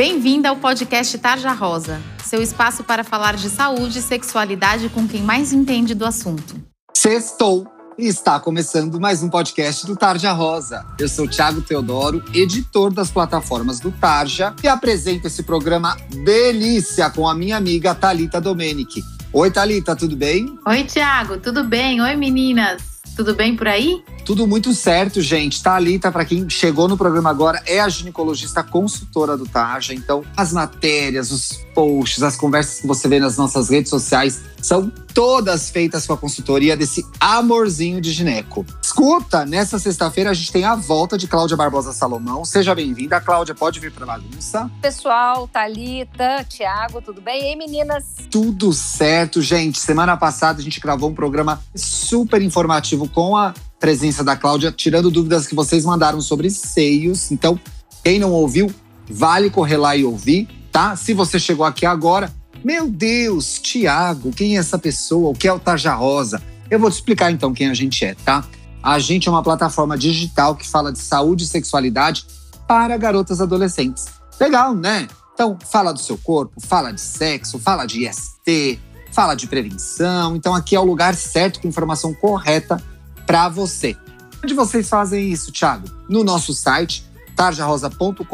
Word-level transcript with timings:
Bem-vinda 0.00 0.48
ao 0.48 0.56
podcast 0.56 1.18
Tarja 1.18 1.52
Rosa, 1.52 2.00
seu 2.24 2.40
espaço 2.40 2.82
para 2.82 3.04
falar 3.04 3.36
de 3.36 3.50
saúde 3.50 3.98
e 3.98 4.00
sexualidade 4.00 4.88
com 4.88 5.06
quem 5.06 5.20
mais 5.20 5.52
entende 5.52 5.94
do 5.94 6.06
assunto. 6.06 6.58
Sextou! 6.96 7.66
E 7.98 8.06
está 8.06 8.40
começando 8.40 8.98
mais 8.98 9.22
um 9.22 9.28
podcast 9.28 9.84
do 9.84 9.94
Tarja 9.94 10.32
Rosa. 10.32 10.86
Eu 10.98 11.06
sou 11.06 11.28
Thiago 11.28 11.60
Teodoro, 11.60 12.24
editor 12.32 12.90
das 12.90 13.10
plataformas 13.10 13.78
do 13.78 13.92
Tarja, 13.92 14.54
e 14.64 14.68
apresento 14.68 15.26
esse 15.26 15.42
programa 15.42 15.94
delícia 16.24 17.10
com 17.10 17.28
a 17.28 17.34
minha 17.34 17.58
amiga 17.58 17.94
Talita 17.94 18.40
Domenici. 18.40 19.02
Oi, 19.34 19.50
Talita, 19.50 19.94
tudo 19.94 20.16
bem? 20.16 20.58
Oi, 20.66 20.82
Thiago, 20.84 21.36
tudo 21.36 21.62
bem? 21.62 22.00
Oi, 22.00 22.16
meninas. 22.16 22.89
Tudo 23.20 23.34
bem 23.34 23.54
por 23.54 23.68
aí? 23.68 24.02
Tudo 24.24 24.46
muito 24.46 24.72
certo, 24.72 25.20
gente. 25.20 25.62
Thalita, 25.62 26.10
para 26.10 26.24
quem 26.24 26.48
chegou 26.48 26.88
no 26.88 26.96
programa 26.96 27.28
agora, 27.28 27.62
é 27.66 27.78
a 27.78 27.86
ginecologista 27.86 28.62
consultora 28.62 29.36
do 29.36 29.44
Tarja. 29.44 29.92
Então, 29.92 30.24
as 30.34 30.54
matérias, 30.54 31.30
os 31.30 31.62
posts, 31.74 32.22
as 32.22 32.34
conversas 32.34 32.80
que 32.80 32.86
você 32.86 33.08
vê 33.08 33.20
nas 33.20 33.36
nossas 33.36 33.68
redes 33.68 33.90
sociais 33.90 34.40
são 34.62 34.90
todas 35.12 35.68
feitas 35.68 36.06
com 36.06 36.14
a 36.14 36.16
consultoria 36.16 36.74
desse 36.74 37.04
amorzinho 37.20 38.00
de 38.00 38.10
gineco. 38.10 38.64
Escuta, 38.90 39.46
nessa 39.46 39.78
sexta-feira 39.78 40.30
a 40.30 40.34
gente 40.34 40.50
tem 40.50 40.64
a 40.64 40.74
volta 40.74 41.16
de 41.16 41.28
Cláudia 41.28 41.56
Barbosa 41.56 41.92
Salomão. 41.92 42.44
Seja 42.44 42.74
bem-vinda. 42.74 43.20
Cláudia, 43.20 43.54
pode 43.54 43.78
vir 43.78 43.92
para 43.92 44.04
bagunça. 44.04 44.68
Pessoal, 44.82 45.46
Talita, 45.46 46.44
Thiago, 46.48 47.00
tudo 47.00 47.20
bem? 47.20 47.40
E 47.40 47.46
aí, 47.50 47.56
meninas? 47.56 48.04
Tudo 48.28 48.72
certo, 48.72 49.40
gente. 49.40 49.78
Semana 49.78 50.16
passada 50.16 50.58
a 50.58 50.62
gente 50.62 50.80
gravou 50.80 51.08
um 51.08 51.14
programa 51.14 51.62
super 51.72 52.42
informativo 52.42 53.08
com 53.08 53.36
a 53.36 53.54
presença 53.78 54.24
da 54.24 54.36
Cláudia, 54.36 54.72
tirando 54.72 55.08
dúvidas 55.08 55.46
que 55.46 55.54
vocês 55.54 55.84
mandaram 55.84 56.20
sobre 56.20 56.50
seios. 56.50 57.30
Então, 57.30 57.60
quem 58.02 58.18
não 58.18 58.32
ouviu, 58.32 58.74
vale 59.08 59.50
correr 59.50 59.76
lá 59.76 59.94
e 59.94 60.04
ouvir, 60.04 60.48
tá? 60.72 60.96
Se 60.96 61.14
você 61.14 61.38
chegou 61.38 61.64
aqui 61.64 61.86
agora, 61.86 62.34
meu 62.64 62.90
Deus, 62.90 63.60
Tiago, 63.60 64.32
quem 64.32 64.56
é 64.56 64.58
essa 64.58 64.76
pessoa? 64.80 65.30
O 65.30 65.34
que 65.34 65.46
é 65.46 65.52
o 65.52 65.60
Tarja 65.60 65.94
Rosa? 65.94 66.42
Eu 66.68 66.80
vou 66.80 66.90
te 66.90 66.94
explicar 66.94 67.30
então 67.30 67.54
quem 67.54 67.68
a 67.68 67.74
gente 67.74 68.04
é, 68.04 68.14
tá? 68.14 68.44
A 68.82 68.98
gente 68.98 69.28
é 69.28 69.30
uma 69.30 69.42
plataforma 69.42 69.96
digital 69.96 70.54
que 70.56 70.66
fala 70.66 70.92
de 70.92 70.98
saúde 70.98 71.44
e 71.44 71.46
sexualidade 71.46 72.26
para 72.66 72.96
garotas 72.96 73.40
adolescentes. 73.40 74.06
Legal, 74.40 74.74
né? 74.74 75.06
Então, 75.34 75.58
fala 75.70 75.92
do 75.92 75.98
seu 75.98 76.16
corpo, 76.18 76.60
fala 76.60 76.92
de 76.92 77.00
sexo, 77.00 77.58
fala 77.58 77.86
de 77.86 78.06
IST, 78.06 78.80
fala 79.12 79.34
de 79.34 79.46
prevenção. 79.46 80.36
Então, 80.36 80.54
aqui 80.54 80.76
é 80.76 80.80
o 80.80 80.84
lugar 80.84 81.14
certo 81.14 81.60
com 81.60 81.68
informação 81.68 82.14
correta 82.14 82.82
para 83.26 83.48
você. 83.48 83.96
Onde 84.42 84.54
vocês 84.54 84.88
fazem 84.88 85.30
isso, 85.30 85.52
Thiago? 85.52 85.88
No 86.08 86.24
nosso 86.24 86.54
site, 86.54 87.04
tarjarosa.com.br. 87.36 88.24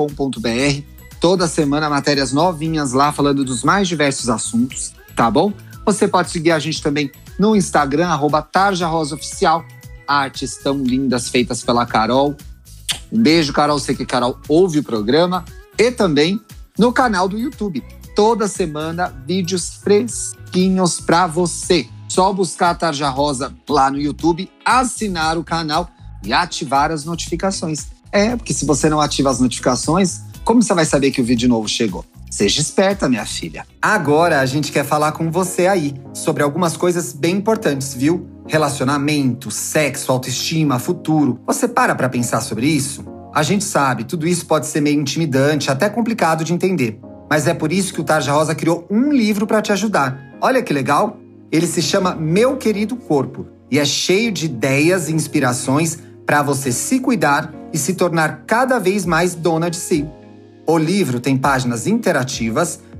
Toda 1.20 1.48
semana 1.48 1.90
matérias 1.90 2.32
novinhas 2.32 2.92
lá 2.92 3.10
falando 3.12 3.44
dos 3.44 3.64
mais 3.64 3.88
diversos 3.88 4.28
assuntos, 4.28 4.92
tá 5.16 5.30
bom? 5.30 5.52
Você 5.84 6.06
pode 6.06 6.30
seguir 6.30 6.52
a 6.52 6.58
gente 6.58 6.82
também 6.82 7.10
no 7.38 7.56
Instagram, 7.56 8.08
arroba 8.08 8.42
tarjarosaoficial. 8.42 9.64
Artes 10.06 10.56
tão 10.56 10.82
lindas 10.82 11.28
feitas 11.28 11.62
pela 11.62 11.86
Carol. 11.86 12.36
Um 13.12 13.22
beijo, 13.22 13.52
Carol. 13.52 13.78
Sei 13.78 13.94
que 13.94 14.06
Carol 14.06 14.38
ouve 14.48 14.78
o 14.78 14.84
programa. 14.84 15.44
E 15.78 15.90
também 15.90 16.40
no 16.78 16.92
canal 16.92 17.28
do 17.28 17.38
YouTube. 17.38 17.82
Toda 18.14 18.48
semana, 18.48 19.12
vídeos 19.26 19.76
fresquinhos 19.82 21.00
para 21.00 21.26
você. 21.26 21.86
Só 22.08 22.32
buscar 22.32 22.70
a 22.70 22.74
Tarja 22.74 23.08
Rosa 23.08 23.52
lá 23.68 23.90
no 23.90 23.98
YouTube, 23.98 24.50
assinar 24.64 25.36
o 25.36 25.44
canal 25.44 25.90
e 26.24 26.32
ativar 26.32 26.90
as 26.90 27.04
notificações. 27.04 27.88
É, 28.10 28.36
porque 28.36 28.54
se 28.54 28.64
você 28.64 28.88
não 28.88 29.00
ativa 29.00 29.28
as 29.28 29.40
notificações, 29.40 30.20
como 30.44 30.62
você 30.62 30.72
vai 30.72 30.84
saber 30.84 31.10
que 31.10 31.20
o 31.20 31.24
vídeo 31.24 31.48
novo 31.48 31.68
chegou? 31.68 32.04
Seja 32.30 32.60
esperta, 32.60 33.08
minha 33.08 33.26
filha. 33.26 33.66
Agora 33.80 34.40
a 34.40 34.46
gente 34.46 34.72
quer 34.72 34.84
falar 34.84 35.12
com 35.12 35.30
você 35.30 35.66
aí 35.66 35.94
sobre 36.14 36.42
algumas 36.42 36.76
coisas 36.76 37.12
bem 37.12 37.36
importantes, 37.36 37.94
viu? 37.94 38.35
Relacionamento, 38.48 39.50
sexo, 39.50 40.12
autoestima, 40.12 40.78
futuro. 40.78 41.40
Você 41.46 41.66
para 41.66 41.94
pra 41.94 42.08
pensar 42.08 42.40
sobre 42.40 42.66
isso? 42.66 43.04
A 43.34 43.42
gente 43.42 43.64
sabe, 43.64 44.04
tudo 44.04 44.26
isso 44.26 44.46
pode 44.46 44.66
ser 44.66 44.80
meio 44.80 45.00
intimidante, 45.00 45.70
até 45.70 45.88
complicado 45.88 46.44
de 46.44 46.54
entender. 46.54 46.98
Mas 47.28 47.46
é 47.46 47.54
por 47.54 47.72
isso 47.72 47.92
que 47.92 48.00
o 48.00 48.04
Tarja 48.04 48.32
Rosa 48.32 48.54
criou 48.54 48.86
um 48.88 49.12
livro 49.12 49.46
para 49.46 49.60
te 49.60 49.72
ajudar. 49.72 50.36
Olha 50.40 50.62
que 50.62 50.72
legal! 50.72 51.18
Ele 51.50 51.66
se 51.66 51.82
chama 51.82 52.14
Meu 52.14 52.56
Querido 52.56 52.96
Corpo 52.96 53.46
e 53.70 53.78
é 53.78 53.84
cheio 53.84 54.30
de 54.30 54.46
ideias 54.46 55.08
e 55.08 55.12
inspirações 55.12 55.98
para 56.24 56.42
você 56.42 56.70
se 56.70 57.00
cuidar 57.00 57.52
e 57.72 57.78
se 57.78 57.94
tornar 57.94 58.44
cada 58.46 58.78
vez 58.78 59.04
mais 59.04 59.34
dona 59.34 59.68
de 59.68 59.76
si. 59.76 60.08
O 60.66 60.78
livro 60.78 61.20
tem 61.20 61.36
páginas 61.36 61.86
interativas 61.86 62.80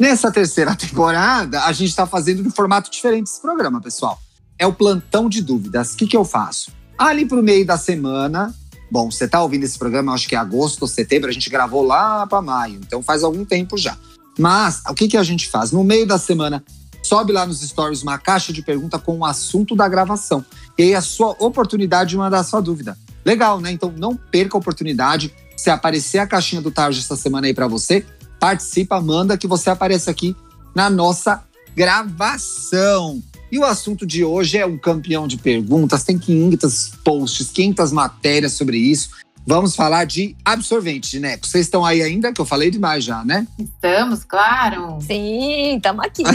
Nessa 0.00 0.32
terceira 0.32 0.74
temporada, 0.74 1.62
a 1.64 1.72
gente 1.72 1.90
está 1.90 2.06
fazendo 2.06 2.40
um 2.40 2.50
formato 2.50 2.90
diferente 2.90 3.26
esse 3.26 3.38
programa, 3.38 3.82
pessoal. 3.82 4.18
É 4.58 4.66
o 4.66 4.72
plantão 4.72 5.28
de 5.28 5.42
dúvidas. 5.42 5.92
O 5.92 5.96
que, 5.98 6.06
que 6.06 6.16
eu 6.16 6.24
faço? 6.24 6.72
Ali 6.96 7.26
para 7.26 7.38
o 7.38 7.42
meio 7.42 7.66
da 7.66 7.76
semana, 7.76 8.54
bom, 8.90 9.10
você 9.10 9.26
está 9.26 9.42
ouvindo 9.42 9.64
esse 9.64 9.78
programa, 9.78 10.14
acho 10.14 10.26
que 10.26 10.34
é 10.34 10.38
agosto 10.38 10.80
ou 10.80 10.88
setembro, 10.88 11.28
a 11.28 11.32
gente 11.32 11.50
gravou 11.50 11.82
lá 11.82 12.26
para 12.26 12.40
maio, 12.40 12.80
então 12.82 13.02
faz 13.02 13.22
algum 13.22 13.44
tempo 13.44 13.76
já. 13.76 13.94
Mas 14.38 14.82
o 14.88 14.94
que, 14.94 15.06
que 15.06 15.18
a 15.18 15.22
gente 15.22 15.46
faz? 15.50 15.70
No 15.70 15.84
meio 15.84 16.06
da 16.06 16.16
semana, 16.16 16.64
sobe 17.02 17.30
lá 17.30 17.44
nos 17.44 17.60
stories 17.60 18.02
uma 18.02 18.16
caixa 18.16 18.54
de 18.54 18.62
pergunta 18.62 18.98
com 18.98 19.18
o 19.18 19.24
assunto 19.26 19.76
da 19.76 19.86
gravação. 19.86 20.42
E 20.78 20.82
aí 20.82 20.94
a 20.94 21.02
sua 21.02 21.36
oportunidade 21.38 22.10
de 22.10 22.16
mandar 22.16 22.38
a 22.38 22.44
sua 22.44 22.62
dúvida. 22.62 22.96
Legal, 23.22 23.60
né? 23.60 23.70
Então 23.70 23.92
não 23.94 24.16
perca 24.16 24.56
a 24.56 24.60
oportunidade. 24.60 25.30
Se 25.58 25.68
aparecer 25.68 26.20
a 26.20 26.26
caixinha 26.26 26.62
do 26.62 26.70
Tarja 26.70 27.00
essa 27.00 27.16
semana 27.16 27.48
aí 27.48 27.52
para 27.52 27.68
você, 27.68 28.06
participa, 28.40 29.00
manda 29.00 29.38
que 29.38 29.46
você 29.46 29.70
apareça 29.70 30.10
aqui 30.10 30.34
na 30.74 30.88
nossa 30.88 31.44
gravação. 31.76 33.22
E 33.52 33.58
o 33.58 33.64
assunto 33.64 34.06
de 34.06 34.24
hoje 34.24 34.58
é 34.58 34.64
um 34.64 34.78
campeão 34.78 35.28
de 35.28 35.36
perguntas, 35.36 36.04
tem 36.04 36.18
500 36.18 36.92
posts, 37.04 37.50
500 37.50 37.92
matérias 37.92 38.52
sobre 38.54 38.78
isso. 38.78 39.10
Vamos 39.46 39.74
falar 39.74 40.04
de 40.04 40.36
absorvente, 40.44 41.18
Neco. 41.18 41.46
Vocês 41.46 41.66
estão 41.66 41.84
aí 41.84 42.02
ainda? 42.02 42.32
Que 42.32 42.40
eu 42.40 42.44
falei 42.44 42.70
demais 42.70 43.02
já, 43.02 43.24
né? 43.24 43.46
Estamos, 43.58 44.22
claro. 44.24 44.98
Sim, 45.00 45.76
estamos 45.76 46.04
aqui. 46.04 46.22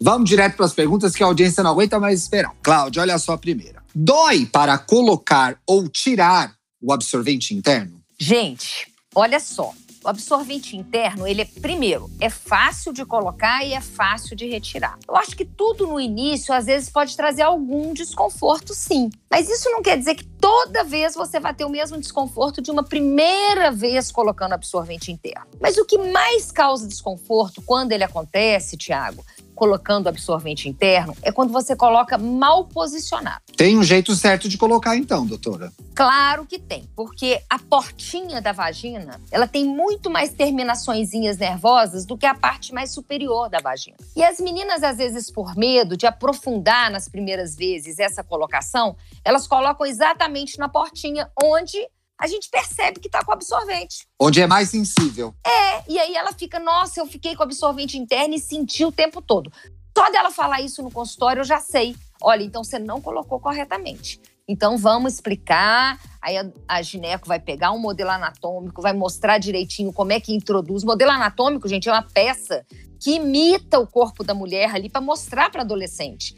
Vamos 0.00 0.28
direto 0.28 0.56
para 0.56 0.66
as 0.66 0.72
perguntas 0.72 1.14
que 1.14 1.22
a 1.22 1.26
audiência 1.26 1.62
não 1.62 1.70
aguenta 1.70 1.98
mais 1.98 2.20
esperar. 2.20 2.52
Cláudia, 2.62 3.02
olha 3.02 3.18
só 3.18 3.32
a 3.32 3.38
primeira. 3.38 3.82
Dói 3.94 4.46
para 4.46 4.76
colocar 4.78 5.56
ou 5.66 5.88
tirar 5.88 6.52
o 6.80 6.92
absorvente 6.92 7.54
interno? 7.54 8.00
Gente, 8.18 8.92
olha 9.14 9.40
só. 9.40 9.72
O 10.04 10.08
absorvente 10.08 10.76
interno, 10.76 11.26
ele 11.26 11.42
é, 11.42 11.44
primeiro, 11.44 12.10
é 12.20 12.30
fácil 12.30 12.92
de 12.92 13.04
colocar 13.04 13.64
e 13.64 13.72
é 13.72 13.80
fácil 13.80 14.36
de 14.36 14.46
retirar. 14.46 14.98
Eu 15.06 15.16
acho 15.16 15.36
que 15.36 15.44
tudo 15.44 15.86
no 15.86 16.00
início, 16.00 16.54
às 16.54 16.66
vezes, 16.66 16.88
pode 16.88 17.16
trazer 17.16 17.42
algum 17.42 17.92
desconforto, 17.92 18.74
sim. 18.74 19.10
Mas 19.30 19.48
isso 19.48 19.68
não 19.70 19.82
quer 19.82 19.98
dizer 19.98 20.14
que 20.14 20.24
toda 20.40 20.84
vez 20.84 21.14
você 21.14 21.38
vai 21.38 21.54
ter 21.54 21.64
o 21.64 21.70
mesmo 21.70 21.98
desconforto 21.98 22.60
de 22.60 22.70
uma 22.70 22.82
primeira 22.82 23.70
vez 23.70 24.10
colocando 24.10 24.52
absorvente 24.52 25.12
interno. 25.12 25.46
Mas 25.60 25.76
o 25.76 25.84
que 25.84 25.98
mais 25.98 26.50
causa 26.50 26.86
desconforto 26.86 27.62
quando 27.62 27.92
ele 27.92 28.04
acontece, 28.04 28.76
Tiago, 28.76 29.24
colocando 29.58 30.06
absorvente 30.06 30.68
interno 30.68 31.16
é 31.20 31.32
quando 31.32 31.52
você 31.52 31.74
coloca 31.74 32.16
mal 32.16 32.66
posicionado. 32.66 33.42
Tem 33.56 33.76
um 33.76 33.82
jeito 33.82 34.14
certo 34.14 34.48
de 34.48 34.56
colocar 34.56 34.96
então, 34.96 35.26
doutora? 35.26 35.72
Claro 35.96 36.46
que 36.46 36.60
tem, 36.60 36.88
porque 36.94 37.42
a 37.50 37.58
portinha 37.58 38.40
da 38.40 38.52
vagina, 38.52 39.20
ela 39.32 39.48
tem 39.48 39.64
muito 39.64 40.08
mais 40.08 40.32
terminaçõezinhas 40.32 41.38
nervosas 41.38 42.06
do 42.06 42.16
que 42.16 42.24
a 42.24 42.36
parte 42.36 42.72
mais 42.72 42.92
superior 42.92 43.50
da 43.50 43.58
vagina. 43.58 43.96
E 44.14 44.22
as 44.22 44.38
meninas 44.38 44.84
às 44.84 44.98
vezes 44.98 45.28
por 45.28 45.56
medo 45.56 45.96
de 45.96 46.06
aprofundar 46.06 46.88
nas 46.88 47.08
primeiras 47.08 47.56
vezes 47.56 47.98
essa 47.98 48.22
colocação, 48.22 48.96
elas 49.24 49.48
colocam 49.48 49.84
exatamente 49.84 50.27
na 50.58 50.68
portinha 50.68 51.30
onde 51.42 51.78
a 52.18 52.26
gente 52.26 52.50
percebe 52.50 52.98
que 52.98 53.06
está 53.06 53.24
com 53.24 53.32
absorvente. 53.32 54.06
Onde 54.20 54.40
é 54.40 54.46
mais 54.46 54.70
sensível. 54.70 55.34
É, 55.46 55.84
e 55.88 55.98
aí 55.98 56.16
ela 56.16 56.32
fica, 56.32 56.58
nossa, 56.58 57.00
eu 57.00 57.06
fiquei 57.06 57.36
com 57.36 57.44
absorvente 57.44 57.96
interno 57.96 58.34
e 58.34 58.40
senti 58.40 58.84
o 58.84 58.90
tempo 58.90 59.22
todo. 59.22 59.52
Só 59.96 60.10
dela 60.10 60.30
falar 60.30 60.60
isso 60.60 60.82
no 60.82 60.90
consultório, 60.90 61.40
eu 61.40 61.44
já 61.44 61.60
sei. 61.60 61.94
Olha, 62.20 62.42
então 62.42 62.64
você 62.64 62.78
não 62.78 63.00
colocou 63.00 63.38
corretamente. 63.38 64.20
Então 64.48 64.78
vamos 64.78 65.14
explicar. 65.14 66.00
Aí 66.20 66.36
a, 66.36 66.50
a 66.66 66.82
gineco 66.82 67.28
vai 67.28 67.38
pegar 67.38 67.70
um 67.70 67.78
modelo 67.78 68.10
anatômico, 68.10 68.82
vai 68.82 68.92
mostrar 68.92 69.38
direitinho 69.38 69.92
como 69.92 70.12
é 70.12 70.18
que 70.18 70.34
introduz. 70.34 70.82
Modelo 70.82 71.12
anatômico, 71.12 71.68
gente, 71.68 71.88
é 71.88 71.92
uma 71.92 72.02
peça 72.02 72.64
que 73.00 73.12
imita 73.12 73.78
o 73.78 73.86
corpo 73.86 74.24
da 74.24 74.34
mulher 74.34 74.74
ali 74.74 74.88
para 74.88 75.00
mostrar 75.00 75.50
para 75.50 75.62
adolescente. 75.62 76.34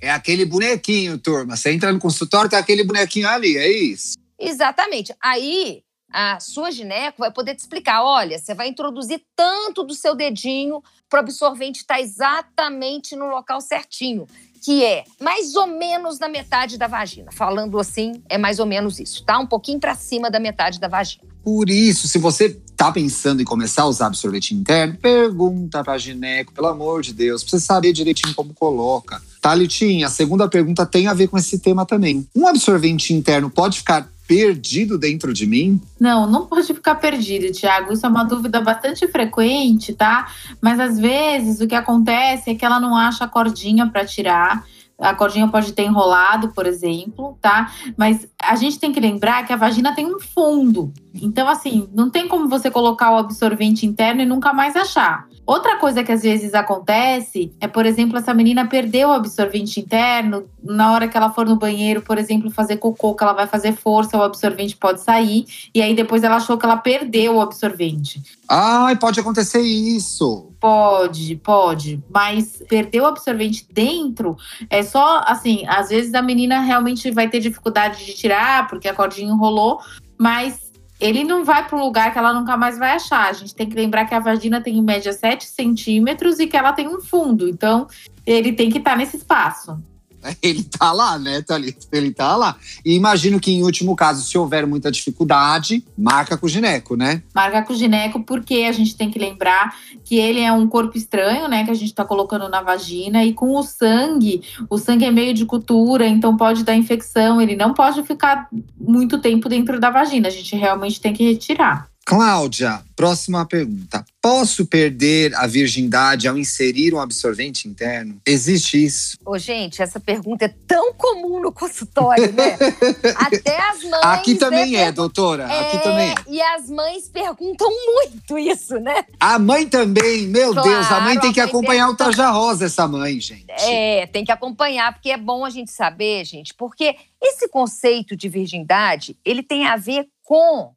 É 0.00 0.10
aquele 0.10 0.44
bonequinho, 0.44 1.18
turma. 1.18 1.56
Você 1.56 1.72
entra 1.72 1.92
no 1.92 1.98
consultório, 1.98 2.48
tem 2.48 2.58
aquele 2.58 2.84
bonequinho 2.84 3.28
ali, 3.28 3.56
é 3.56 3.70
isso. 3.70 4.16
Exatamente. 4.38 5.14
Aí 5.22 5.82
a 6.12 6.40
sua 6.40 6.70
gineco 6.70 7.18
vai 7.18 7.30
poder 7.30 7.54
te 7.54 7.60
explicar: 7.60 8.02
olha, 8.02 8.38
você 8.38 8.54
vai 8.54 8.68
introduzir 8.68 9.22
tanto 9.36 9.84
do 9.84 9.94
seu 9.94 10.14
dedinho 10.14 10.82
para 11.08 11.18
o 11.18 11.20
absorvente 11.20 11.80
estar 11.80 11.96
tá 11.96 12.00
exatamente 12.00 13.14
no 13.14 13.26
local 13.26 13.60
certinho 13.60 14.26
que 14.62 14.84
é 14.84 15.04
mais 15.20 15.54
ou 15.56 15.66
menos 15.66 16.18
na 16.18 16.28
metade 16.28 16.76
da 16.76 16.86
vagina. 16.86 17.32
Falando 17.32 17.78
assim, 17.78 18.22
é 18.28 18.36
mais 18.36 18.58
ou 18.58 18.66
menos 18.66 19.00
isso, 19.00 19.24
tá? 19.24 19.38
Um 19.38 19.46
pouquinho 19.46 19.80
para 19.80 19.94
cima 19.94 20.30
da 20.30 20.38
metade 20.38 20.78
da 20.78 20.86
vagina. 20.86 21.24
Por 21.42 21.70
isso, 21.70 22.06
se 22.06 22.18
você 22.18 22.50
tá 22.76 22.92
pensando 22.92 23.40
em 23.40 23.44
começar 23.44 23.82
a 23.82 23.86
usar 23.86 24.06
absorvente 24.06 24.54
interno, 24.54 24.96
pergunta 24.98 25.82
pra 25.82 25.96
gineco, 25.96 26.52
pelo 26.52 26.66
amor 26.66 27.02
de 27.02 27.14
Deus, 27.14 27.42
pra 27.42 27.50
você 27.50 27.60
saber 27.60 27.92
direitinho 27.92 28.34
como 28.34 28.52
coloca. 28.52 29.22
Tá, 29.40 29.54
Litinha? 29.54 30.06
A 30.06 30.10
segunda 30.10 30.48
pergunta 30.48 30.84
tem 30.84 31.06
a 31.06 31.14
ver 31.14 31.28
com 31.28 31.38
esse 31.38 31.58
tema 31.58 31.86
também. 31.86 32.26
Um 32.34 32.46
absorvente 32.46 33.14
interno 33.14 33.48
pode 33.48 33.78
ficar 33.78 34.08
perdido 34.30 34.96
dentro 34.96 35.32
de 35.32 35.44
mim? 35.44 35.80
Não, 35.98 36.24
não 36.24 36.46
pode 36.46 36.72
ficar 36.72 36.94
perdido, 36.94 37.50
Tiago. 37.50 37.92
Isso 37.92 38.06
é 38.06 38.08
uma 38.08 38.22
dúvida 38.22 38.60
bastante 38.60 39.08
frequente, 39.08 39.92
tá? 39.92 40.28
Mas 40.60 40.78
às 40.78 40.96
vezes 41.00 41.60
o 41.60 41.66
que 41.66 41.74
acontece 41.74 42.50
é 42.50 42.54
que 42.54 42.64
ela 42.64 42.78
não 42.78 42.94
acha 42.96 43.24
a 43.24 43.28
cordinha 43.28 43.88
para 43.88 44.04
tirar. 44.04 44.64
A 45.00 45.14
cordinha 45.14 45.48
pode 45.48 45.72
ter 45.72 45.82
enrolado, 45.82 46.50
por 46.50 46.64
exemplo, 46.66 47.36
tá? 47.40 47.72
Mas 47.96 48.28
a 48.40 48.54
gente 48.54 48.78
tem 48.78 48.92
que 48.92 49.00
lembrar 49.00 49.44
que 49.44 49.52
a 49.52 49.56
vagina 49.56 49.94
tem 49.94 50.06
um 50.06 50.20
fundo. 50.20 50.92
Então, 51.14 51.48
assim, 51.48 51.88
não 51.92 52.08
tem 52.10 52.28
como 52.28 52.48
você 52.48 52.70
colocar 52.70 53.12
o 53.12 53.18
absorvente 53.18 53.86
interno 53.86 54.22
e 54.22 54.26
nunca 54.26 54.52
mais 54.52 54.76
achar. 54.76 55.28
Outra 55.50 55.76
coisa 55.78 56.04
que 56.04 56.12
às 56.12 56.22
vezes 56.22 56.54
acontece 56.54 57.52
é, 57.60 57.66
por 57.66 57.84
exemplo, 57.84 58.16
essa 58.16 58.32
menina 58.32 58.68
perdeu 58.68 59.08
o 59.08 59.12
absorvente 59.12 59.80
interno, 59.80 60.48
na 60.62 60.92
hora 60.92 61.08
que 61.08 61.16
ela 61.16 61.30
for 61.32 61.44
no 61.44 61.56
banheiro, 61.56 62.02
por 62.02 62.18
exemplo, 62.18 62.52
fazer 62.52 62.76
cocô, 62.76 63.14
que 63.14 63.24
ela 63.24 63.32
vai 63.32 63.48
fazer 63.48 63.72
força, 63.72 64.16
o 64.16 64.22
absorvente 64.22 64.76
pode 64.76 65.00
sair, 65.00 65.44
e 65.74 65.82
aí 65.82 65.92
depois 65.92 66.22
ela 66.22 66.36
achou 66.36 66.56
que 66.56 66.64
ela 66.64 66.76
perdeu 66.76 67.34
o 67.34 67.40
absorvente. 67.40 68.22
Ai, 68.48 68.94
pode 68.94 69.18
acontecer 69.18 69.60
isso. 69.60 70.52
Pode, 70.60 71.34
pode, 71.36 72.00
mas 72.08 72.62
perder 72.68 73.00
o 73.00 73.06
absorvente 73.06 73.66
dentro 73.72 74.36
é 74.68 74.84
só 74.84 75.24
assim, 75.26 75.64
às 75.66 75.88
vezes 75.88 76.14
a 76.14 76.22
menina 76.22 76.60
realmente 76.60 77.10
vai 77.10 77.28
ter 77.28 77.40
dificuldade 77.40 78.04
de 78.04 78.14
tirar 78.14 78.68
porque 78.68 78.86
a 78.86 78.94
cordinha 78.94 79.32
enrolou, 79.32 79.80
mas 80.16 80.69
ele 81.00 81.24
não 81.24 81.44
vai 81.44 81.66
para 81.66 81.78
um 81.78 81.80
lugar 81.80 82.12
que 82.12 82.18
ela 82.18 82.32
nunca 82.32 82.56
mais 82.56 82.78
vai 82.78 82.92
achar. 82.92 83.30
A 83.30 83.32
gente 83.32 83.54
tem 83.54 83.68
que 83.68 83.74
lembrar 83.74 84.04
que 84.04 84.14
a 84.14 84.20
vagina 84.20 84.60
tem 84.60 84.76
em 84.76 84.82
média 84.82 85.12
7 85.12 85.44
centímetros 85.46 86.38
e 86.38 86.46
que 86.46 86.56
ela 86.56 86.72
tem 86.72 86.86
um 86.88 87.00
fundo. 87.00 87.48
Então, 87.48 87.86
ele 88.26 88.52
tem 88.52 88.70
que 88.70 88.78
estar 88.78 88.92
tá 88.92 88.96
nesse 88.96 89.16
espaço. 89.16 89.82
Ele 90.42 90.62
tá 90.62 90.92
lá, 90.92 91.18
né, 91.18 91.42
Thalita? 91.42 91.86
Ele 91.92 92.12
tá 92.12 92.36
lá. 92.36 92.56
E 92.84 92.94
imagino 92.94 93.40
que, 93.40 93.52
em 93.52 93.62
último 93.62 93.96
caso, 93.96 94.22
se 94.22 94.36
houver 94.36 94.66
muita 94.66 94.90
dificuldade, 94.90 95.84
marca 95.96 96.36
com 96.36 96.46
o 96.46 96.48
gineco, 96.48 96.96
né? 96.96 97.22
Marca 97.34 97.62
com 97.62 97.72
o 97.72 97.76
gineco, 97.76 98.22
porque 98.22 98.66
a 98.68 98.72
gente 98.72 98.96
tem 98.96 99.10
que 99.10 99.18
lembrar 99.18 99.74
que 100.04 100.16
ele 100.16 100.40
é 100.40 100.52
um 100.52 100.66
corpo 100.66 100.96
estranho, 100.96 101.48
né, 101.48 101.64
que 101.64 101.70
a 101.70 101.74
gente 101.74 101.94
tá 101.94 102.04
colocando 102.04 102.48
na 102.48 102.62
vagina. 102.62 103.24
E 103.24 103.32
com 103.32 103.56
o 103.56 103.62
sangue, 103.62 104.42
o 104.68 104.78
sangue 104.78 105.04
é 105.04 105.10
meio 105.10 105.34
de 105.34 105.44
cultura, 105.44 106.06
então 106.06 106.36
pode 106.36 106.64
dar 106.64 106.74
infecção. 106.74 107.40
Ele 107.40 107.56
não 107.56 107.72
pode 107.72 108.02
ficar 108.02 108.48
muito 108.78 109.18
tempo 109.18 109.48
dentro 109.48 109.80
da 109.80 109.90
vagina. 109.90 110.28
A 110.28 110.32
gente 110.32 110.54
realmente 110.56 111.00
tem 111.00 111.12
que 111.12 111.24
retirar. 111.24 111.90
Cláudia, 112.04 112.82
próxima 112.96 113.46
pergunta. 113.46 114.04
Posso 114.20 114.66
perder 114.66 115.34
a 115.36 115.46
virgindade 115.46 116.26
ao 116.26 116.36
inserir 116.36 116.92
um 116.92 117.00
absorvente 117.00 117.68
interno? 117.68 118.20
Existe 118.26 118.84
isso? 118.84 119.16
Ô, 119.24 119.38
gente, 119.38 119.80
essa 119.80 120.00
pergunta 120.00 120.44
é 120.44 120.54
tão 120.66 120.92
comum 120.94 121.40
no 121.40 121.52
consultório, 121.52 122.32
né? 122.32 122.56
Até 123.16 123.56
as 123.70 123.82
mães. 123.84 124.04
Aqui 124.04 124.34
também 124.34 124.72
né, 124.72 124.82
é, 124.82 124.92
doutora. 124.92 125.44
É, 125.44 125.60
Aqui 125.60 125.82
também 125.82 126.10
é. 126.10 126.14
E 126.26 126.42
as 126.42 126.68
mães 126.68 127.08
perguntam 127.08 127.70
muito 127.70 128.38
isso, 128.38 128.78
né? 128.80 129.04
A 129.18 129.38
mãe 129.38 129.66
também, 129.66 130.26
meu 130.26 130.52
claro, 130.52 130.68
Deus, 130.68 130.90
a 130.90 131.00
mãe 131.00 131.18
tem 131.18 131.32
que 131.32 131.40
acompanhar 131.40 131.86
pergunta... 131.86 132.04
o 132.04 132.06
Tarja 132.06 132.30
Rosa, 132.30 132.66
essa 132.66 132.88
mãe, 132.88 133.20
gente. 133.20 133.44
É, 133.48 134.06
tem 134.06 134.24
que 134.24 134.32
acompanhar, 134.32 134.92
porque 134.92 135.10
é 135.10 135.16
bom 135.16 135.44
a 135.44 135.50
gente 135.50 135.70
saber, 135.70 136.24
gente, 136.24 136.52
porque 136.54 136.96
esse 137.22 137.48
conceito 137.48 138.16
de 138.16 138.28
virgindade, 138.28 139.16
ele 139.24 139.42
tem 139.42 139.66
a 139.66 139.76
ver 139.76 140.06
com 140.24 140.72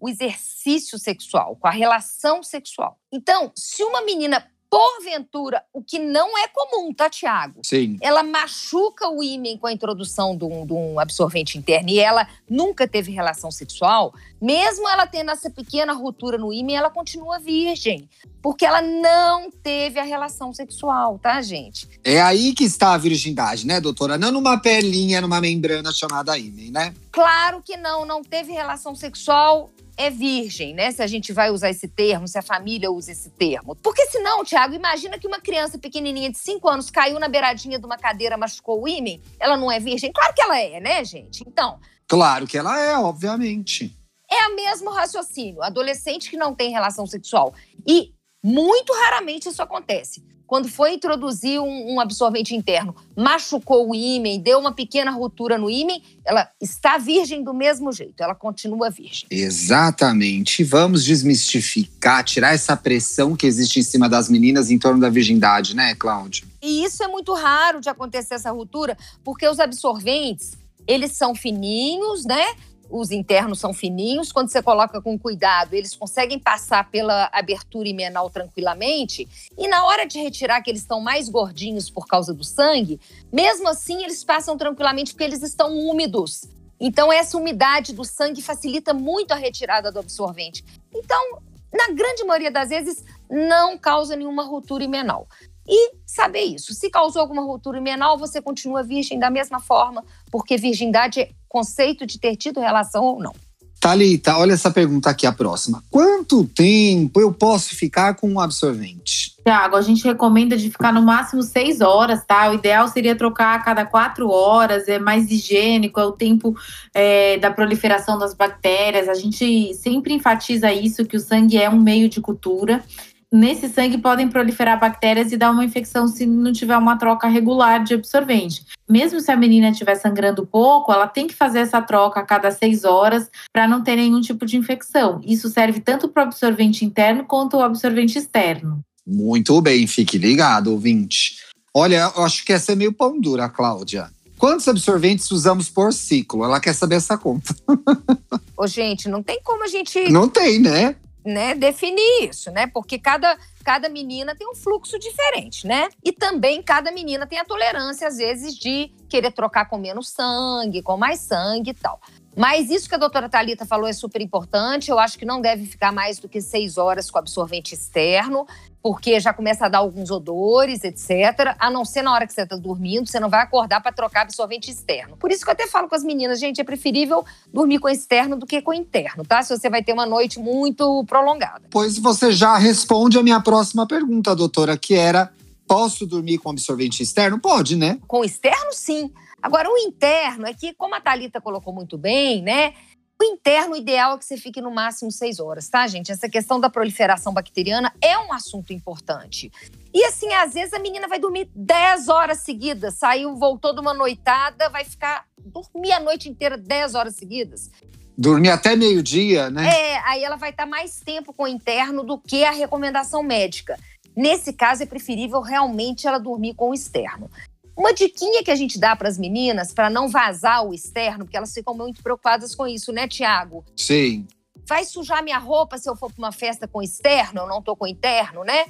o 0.00 0.08
exercício 0.08 0.98
sexual, 0.98 1.56
com 1.56 1.66
a 1.68 1.72
relação 1.72 2.42
sexual. 2.42 2.98
Então, 3.12 3.52
se 3.54 3.82
uma 3.82 4.02
menina 4.02 4.44
porventura, 4.70 5.62
o 5.72 5.82
que 5.82 5.98
não 5.98 6.36
é 6.38 6.46
comum, 6.48 6.92
tá, 6.92 7.08
Tiago? 7.08 7.60
Sim. 7.64 7.96
Ela 8.00 8.22
machuca 8.22 9.08
o 9.08 9.22
ímã 9.22 9.56
com 9.58 9.66
a 9.66 9.72
introdução 9.72 10.36
de 10.36 10.44
um, 10.44 10.66
de 10.66 10.72
um, 10.72 11.00
absorvente 11.00 11.56
interno 11.56 11.88
e 11.88 11.98
ela 11.98 12.28
nunca 12.48 12.86
teve 12.86 13.10
relação 13.10 13.50
sexual, 13.50 14.12
mesmo 14.40 14.88
ela 14.88 15.06
tendo 15.06 15.30
essa 15.30 15.50
pequena 15.50 15.92
ruptura 15.92 16.36
no 16.36 16.52
ímã, 16.52 16.72
ela 16.72 16.90
continua 16.90 17.38
virgem. 17.38 18.08
Porque 18.42 18.64
ela 18.64 18.80
não 18.80 19.50
teve 19.50 19.98
a 19.98 20.04
relação 20.04 20.52
sexual, 20.52 21.18
tá, 21.18 21.40
gente? 21.42 21.88
É 22.04 22.20
aí 22.20 22.54
que 22.54 22.64
está 22.64 22.94
a 22.94 22.98
virgindade, 22.98 23.66
né, 23.66 23.80
doutora? 23.80 24.16
Não 24.16 24.30
numa 24.30 24.60
pelinha, 24.60 25.20
numa 25.20 25.40
membrana 25.40 25.90
chamada 25.92 26.38
ímã, 26.38 26.70
né? 26.70 26.94
Claro 27.10 27.62
que 27.64 27.76
não, 27.76 28.04
não 28.04 28.22
teve 28.22 28.52
relação 28.52 28.94
sexual, 28.94 29.70
é 29.98 30.08
virgem, 30.08 30.72
né? 30.72 30.92
Se 30.92 31.02
a 31.02 31.06
gente 31.06 31.32
vai 31.32 31.50
usar 31.50 31.70
esse 31.70 31.88
termo, 31.88 32.28
se 32.28 32.38
a 32.38 32.42
família 32.42 32.90
usa 32.90 33.10
esse 33.10 33.28
termo. 33.30 33.74
Porque 33.74 34.06
senão, 34.06 34.44
Tiago, 34.44 34.74
imagina 34.74 35.18
que 35.18 35.26
uma 35.26 35.40
criança 35.40 35.76
pequenininha 35.76 36.30
de 36.30 36.38
5 36.38 36.66
anos 36.68 36.88
caiu 36.88 37.18
na 37.18 37.28
beiradinha 37.28 37.78
de 37.78 37.84
uma 37.84 37.98
cadeira, 37.98 38.36
machucou 38.36 38.80
o 38.80 38.88
ímã, 38.88 39.20
ela 39.40 39.56
não 39.56 39.70
é 39.70 39.80
virgem? 39.80 40.12
Claro 40.12 40.32
que 40.32 40.40
ela 40.40 40.58
é, 40.58 40.80
né, 40.80 41.04
gente? 41.04 41.42
Então. 41.46 41.80
Claro 42.06 42.46
que 42.46 42.56
ela 42.56 42.80
é, 42.80 42.96
obviamente. 42.96 43.92
É 44.30 44.46
o 44.46 44.54
mesmo 44.54 44.90
raciocínio. 44.90 45.62
Adolescente 45.62 46.30
que 46.30 46.36
não 46.36 46.54
tem 46.54 46.70
relação 46.70 47.06
sexual. 47.06 47.52
E 47.86 48.14
muito 48.42 48.92
raramente 48.92 49.48
isso 49.48 49.60
acontece 49.60 50.22
quando 50.48 50.66
foi 50.66 50.94
introduzir 50.94 51.60
um, 51.60 51.94
um 51.94 52.00
absorvente 52.00 52.56
interno, 52.56 52.96
machucou 53.14 53.90
o 53.90 53.94
ímã, 53.94 54.38
deu 54.40 54.58
uma 54.58 54.72
pequena 54.72 55.10
ruptura 55.10 55.58
no 55.58 55.68
ímã, 55.68 55.92
ela 56.24 56.50
está 56.58 56.96
virgem 56.96 57.44
do 57.44 57.52
mesmo 57.52 57.92
jeito, 57.92 58.22
ela 58.22 58.34
continua 58.34 58.88
virgem. 58.88 59.28
Exatamente. 59.30 60.64
Vamos 60.64 61.04
desmistificar, 61.04 62.24
tirar 62.24 62.54
essa 62.54 62.74
pressão 62.74 63.36
que 63.36 63.46
existe 63.46 63.78
em 63.78 63.82
cima 63.82 64.08
das 64.08 64.30
meninas 64.30 64.70
em 64.70 64.78
torno 64.78 64.98
da 64.98 65.10
virgindade, 65.10 65.76
né, 65.76 65.94
Cláudia? 65.94 66.46
E 66.62 66.82
isso 66.82 67.04
é 67.04 67.08
muito 67.08 67.34
raro 67.34 67.78
de 67.80 67.90
acontecer 67.90 68.34
essa 68.34 68.50
ruptura, 68.50 68.96
porque 69.22 69.46
os 69.46 69.60
absorventes, 69.60 70.56
eles 70.86 71.12
são 71.12 71.34
fininhos, 71.34 72.24
né? 72.24 72.46
Os 72.90 73.10
internos 73.10 73.60
são 73.60 73.72
fininhos, 73.74 74.32
quando 74.32 74.50
você 74.50 74.62
coloca 74.62 75.00
com 75.00 75.18
cuidado, 75.18 75.74
eles 75.74 75.94
conseguem 75.94 76.38
passar 76.38 76.90
pela 76.90 77.28
abertura 77.32 77.88
imenal 77.88 78.30
tranquilamente, 78.30 79.28
e 79.56 79.68
na 79.68 79.84
hora 79.86 80.06
de 80.06 80.18
retirar, 80.18 80.62
que 80.62 80.70
eles 80.70 80.82
estão 80.82 81.00
mais 81.00 81.28
gordinhos 81.28 81.90
por 81.90 82.06
causa 82.06 82.32
do 82.32 82.44
sangue, 82.44 83.00
mesmo 83.32 83.68
assim 83.68 84.02
eles 84.04 84.24
passam 84.24 84.56
tranquilamente 84.56 85.12
porque 85.12 85.24
eles 85.24 85.42
estão 85.42 85.76
úmidos. 85.76 86.42
Então, 86.80 87.12
essa 87.12 87.36
umidade 87.36 87.92
do 87.92 88.04
sangue 88.04 88.40
facilita 88.40 88.94
muito 88.94 89.32
a 89.32 89.36
retirada 89.36 89.90
do 89.90 89.98
absorvente. 89.98 90.64
Então, 90.94 91.40
na 91.72 91.92
grande 91.92 92.24
maioria 92.24 92.50
das 92.50 92.68
vezes, 92.68 93.04
não 93.28 93.76
causa 93.76 94.16
nenhuma 94.16 94.44
ruptura 94.44 94.84
imenal 94.84 95.26
e 95.68 95.92
saber 96.06 96.44
isso. 96.44 96.72
Se 96.72 96.88
causou 96.88 97.20
alguma 97.20 97.42
ruptura 97.42 97.80
menal, 97.80 98.16
você 98.16 98.40
continua 98.40 98.82
virgem 98.82 99.18
da 99.18 99.28
mesma 99.28 99.60
forma, 99.60 100.02
porque 100.30 100.56
virgindade 100.56 101.20
é 101.20 101.30
conceito 101.48 102.06
de 102.06 102.18
ter 102.18 102.36
tido 102.36 102.60
relação 102.60 103.04
ou 103.04 103.20
não. 103.20 103.32
Thalita, 103.80 104.36
olha 104.36 104.54
essa 104.54 104.72
pergunta 104.72 105.08
aqui, 105.08 105.24
a 105.24 105.32
próxima. 105.32 105.82
Quanto 105.88 106.44
tempo 106.44 107.20
eu 107.20 107.32
posso 107.32 107.76
ficar 107.76 108.14
com 108.14 108.28
um 108.28 108.40
absorvente? 108.40 109.36
Tiago, 109.44 109.76
a 109.76 109.82
gente 109.82 110.04
recomenda 110.04 110.56
de 110.56 110.68
ficar 110.68 110.92
no 110.92 111.00
máximo 111.00 111.42
seis 111.42 111.80
horas, 111.80 112.24
tá? 112.26 112.50
O 112.50 112.54
ideal 112.54 112.88
seria 112.88 113.14
trocar 113.14 113.54
a 113.54 113.62
cada 113.62 113.86
quatro 113.86 114.28
horas, 114.30 114.88
é 114.88 114.98
mais 114.98 115.30
higiênico, 115.30 116.00
é 116.00 116.04
o 116.04 116.12
tempo 116.12 116.56
é, 116.92 117.38
da 117.38 117.52
proliferação 117.52 118.18
das 118.18 118.34
bactérias. 118.34 119.08
A 119.08 119.14
gente 119.14 119.72
sempre 119.74 120.12
enfatiza 120.12 120.72
isso, 120.72 121.04
que 121.04 121.16
o 121.16 121.20
sangue 121.20 121.56
é 121.56 121.70
um 121.70 121.80
meio 121.80 122.08
de 122.08 122.20
cultura 122.20 122.82
nesse 123.32 123.68
sangue 123.68 123.98
podem 123.98 124.28
proliferar 124.28 124.80
bactérias 124.80 125.32
e 125.32 125.36
dar 125.36 125.50
uma 125.50 125.64
infecção 125.64 126.08
se 126.08 126.26
não 126.26 126.52
tiver 126.52 126.76
uma 126.76 126.96
troca 126.96 127.28
regular 127.28 127.84
de 127.84 127.94
absorvente. 127.94 128.64
Mesmo 128.88 129.20
se 129.20 129.30
a 129.30 129.36
menina 129.36 129.70
estiver 129.70 129.94
sangrando 129.94 130.46
pouco, 130.46 130.92
ela 130.92 131.06
tem 131.06 131.26
que 131.26 131.34
fazer 131.34 131.60
essa 131.60 131.80
troca 131.82 132.20
a 132.20 132.24
cada 132.24 132.50
seis 132.50 132.84
horas 132.84 133.30
para 133.52 133.68
não 133.68 133.82
ter 133.82 133.96
nenhum 133.96 134.20
tipo 134.20 134.46
de 134.46 134.56
infecção. 134.56 135.20
Isso 135.24 135.48
serve 135.48 135.80
tanto 135.80 136.08
para 136.08 136.24
o 136.24 136.26
absorvente 136.26 136.84
interno 136.84 137.24
quanto 137.24 137.56
o 137.56 137.62
absorvente 137.62 138.18
externo. 138.18 138.80
Muito 139.06 139.60
bem, 139.60 139.86
fique 139.86 140.18
ligado, 140.18 140.72
ouvinte. 140.72 141.36
Olha, 141.72 142.12
eu 142.16 142.24
acho 142.24 142.44
que 142.44 142.52
essa 142.52 142.72
é 142.72 142.74
meio 142.74 142.92
pão 142.92 143.20
dura, 143.20 143.48
Cláudia. 143.48 144.10
Quantos 144.38 144.68
absorventes 144.68 145.30
usamos 145.30 145.68
por 145.68 145.92
ciclo? 145.92 146.44
Ela 146.44 146.60
quer 146.60 146.72
saber 146.72 146.96
essa 146.96 147.18
conta. 147.18 147.54
Ô, 148.56 148.66
gente, 148.66 149.08
não 149.08 149.22
tem 149.22 149.40
como 149.42 149.64
a 149.64 149.66
gente. 149.66 150.10
Não 150.10 150.28
tem, 150.28 150.60
né? 150.60 150.96
Né, 151.28 151.54
definir 151.54 152.30
isso, 152.30 152.50
né? 152.50 152.66
Porque 152.68 152.98
cada, 152.98 153.36
cada 153.62 153.86
menina 153.90 154.34
tem 154.34 154.48
um 154.48 154.54
fluxo 154.54 154.98
diferente, 154.98 155.66
né? 155.66 155.90
E 156.02 156.10
também 156.10 156.62
cada 156.62 156.90
menina 156.90 157.26
tem 157.26 157.38
a 157.38 157.44
tolerância, 157.44 158.08
às 158.08 158.16
vezes, 158.16 158.54
de 158.54 158.90
querer 159.10 159.30
trocar 159.32 159.66
com 159.68 159.76
menos 159.76 160.08
sangue, 160.08 160.80
com 160.80 160.96
mais 160.96 161.20
sangue 161.20 161.72
e 161.72 161.74
tal. 161.74 162.00
Mas 162.38 162.70
isso 162.70 162.88
que 162.88 162.94
a 162.94 162.98
doutora 162.98 163.28
Talita 163.28 163.66
falou 163.66 163.88
é 163.88 163.92
super 163.92 164.22
importante. 164.22 164.92
Eu 164.92 164.98
acho 165.00 165.18
que 165.18 165.24
não 165.24 165.40
deve 165.40 165.66
ficar 165.66 165.92
mais 165.92 166.20
do 166.20 166.28
que 166.28 166.40
seis 166.40 166.78
horas 166.78 167.10
com 167.10 167.18
absorvente 167.18 167.74
externo, 167.74 168.46
porque 168.80 169.18
já 169.18 169.34
começa 169.34 169.66
a 169.66 169.68
dar 169.68 169.78
alguns 169.78 170.08
odores, 170.08 170.84
etc. 170.84 171.56
A 171.58 171.68
não 171.68 171.84
ser 171.84 172.02
na 172.02 172.14
hora 172.14 172.28
que 172.28 172.32
você 172.32 172.42
está 172.42 172.54
dormindo, 172.54 173.08
você 173.08 173.18
não 173.18 173.28
vai 173.28 173.40
acordar 173.40 173.80
para 173.80 173.90
trocar 173.90 174.22
absorvente 174.22 174.70
externo. 174.70 175.16
Por 175.16 175.32
isso 175.32 175.42
que 175.42 175.50
eu 175.50 175.52
até 175.52 175.66
falo 175.66 175.88
com 175.88 175.96
as 175.96 176.04
meninas, 176.04 176.38
gente, 176.38 176.60
é 176.60 176.64
preferível 176.64 177.24
dormir 177.52 177.80
com 177.80 177.88
externo 177.88 178.36
do 178.36 178.46
que 178.46 178.62
com 178.62 178.72
interno, 178.72 179.24
tá? 179.24 179.42
Se 179.42 179.58
você 179.58 179.68
vai 179.68 179.82
ter 179.82 179.92
uma 179.92 180.06
noite 180.06 180.38
muito 180.38 181.04
prolongada. 181.06 181.62
Pois 181.70 181.98
você 181.98 182.30
já 182.30 182.56
responde 182.56 183.18
a 183.18 183.22
minha 183.22 183.40
próxima 183.40 183.84
pergunta, 183.84 184.36
doutora, 184.36 184.76
que 184.78 184.94
era: 184.94 185.32
posso 185.66 186.06
dormir 186.06 186.38
com 186.38 186.50
absorvente 186.50 187.02
externo? 187.02 187.40
Pode, 187.40 187.74
né? 187.74 187.98
Com 188.06 188.24
externo, 188.24 188.72
sim. 188.72 189.10
Agora, 189.42 189.70
o 189.70 189.78
interno 189.78 190.46
é 190.46 190.54
que, 190.54 190.74
como 190.74 190.94
a 190.94 191.00
Thalita 191.00 191.40
colocou 191.40 191.72
muito 191.72 191.96
bem, 191.96 192.42
né? 192.42 192.74
O 193.20 193.24
interno 193.24 193.74
ideal 193.74 194.14
é 194.14 194.18
que 194.18 194.24
você 194.24 194.36
fique 194.36 194.60
no 194.60 194.70
máximo 194.70 195.10
seis 195.10 195.40
horas, 195.40 195.68
tá, 195.68 195.86
gente? 195.88 196.12
Essa 196.12 196.28
questão 196.28 196.60
da 196.60 196.70
proliferação 196.70 197.32
bacteriana 197.34 197.92
é 198.00 198.16
um 198.16 198.32
assunto 198.32 198.72
importante. 198.72 199.50
E 199.92 200.04
assim, 200.04 200.32
às 200.34 200.54
vezes 200.54 200.72
a 200.72 200.78
menina 200.78 201.08
vai 201.08 201.18
dormir 201.18 201.50
dez 201.52 202.08
horas 202.08 202.38
seguidas, 202.40 202.94
saiu, 202.94 203.34
voltou 203.34 203.74
de 203.74 203.80
uma 203.80 203.92
noitada, 203.92 204.68
vai 204.68 204.84
ficar 204.84 205.24
dormir 205.36 205.92
a 205.92 206.00
noite 206.00 206.28
inteira 206.28 206.56
dez 206.56 206.94
horas 206.94 207.16
seguidas. 207.16 207.70
Dormir 208.16 208.50
até 208.50 208.76
meio-dia, 208.76 209.50
né? 209.50 209.68
É, 209.68 209.98
aí 210.04 210.22
ela 210.22 210.36
vai 210.36 210.50
estar 210.50 210.66
mais 210.66 211.00
tempo 211.00 211.32
com 211.32 211.44
o 211.44 211.48
interno 211.48 212.04
do 212.04 212.18
que 212.18 212.44
a 212.44 212.52
recomendação 212.52 213.22
médica. 213.22 213.78
Nesse 214.16 214.52
caso, 214.52 214.82
é 214.82 214.86
preferível 214.86 215.40
realmente 215.40 216.06
ela 216.06 216.18
dormir 216.18 216.54
com 216.54 216.70
o 216.70 216.74
externo. 216.74 217.30
Uma 217.78 217.94
diquinha 217.94 218.42
que 218.42 218.50
a 218.50 218.56
gente 218.56 218.76
dá 218.76 218.96
para 218.96 219.08
as 219.08 219.16
meninas, 219.16 219.72
para 219.72 219.88
não 219.88 220.08
vazar 220.08 220.66
o 220.66 220.74
externo, 220.74 221.24
porque 221.24 221.36
elas 221.36 221.54
ficam 221.54 221.72
muito 221.74 222.02
preocupadas 222.02 222.52
com 222.52 222.66
isso, 222.66 222.92
né, 222.92 223.06
Tiago? 223.06 223.64
Sim. 223.76 224.26
Vai 224.66 224.84
sujar 224.84 225.22
minha 225.22 225.38
roupa 225.38 225.78
se 225.78 225.88
eu 225.88 225.94
for 225.94 226.12
para 226.12 226.18
uma 226.18 226.32
festa 226.32 226.66
com 226.66 226.82
externo, 226.82 227.42
eu 227.42 227.46
não 227.46 227.62
tô 227.62 227.76
com 227.76 227.86
interno, 227.86 228.42
né? 228.42 228.66